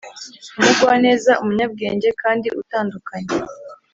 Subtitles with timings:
[0.59, 3.35] umugwaneza, umunyabwenge kandi utandukanye.